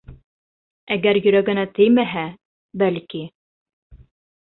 Әгәр 0.95 1.19
йөрәгенә 1.19 1.67
теймәһә, 1.81 2.25
бәлки... 2.85 3.25